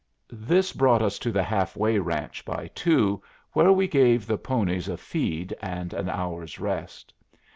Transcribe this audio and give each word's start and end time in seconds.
This 0.33 0.73
brought 0.73 1.03
us 1.03 1.19
to 1.19 1.31
the 1.31 1.43
half 1.43 1.77
way 1.77 1.99
ranch 1.99 2.43
by 2.43 2.71
two, 2.73 3.21
where 3.51 3.71
we 3.71 3.87
gave 3.87 4.25
the 4.25 4.39
ponies 4.39 4.87
a 4.89 4.97
feed 4.97 5.53
and 5.61 5.93
an 5.93 6.09
hour's 6.09 6.59
rest. 6.59 7.13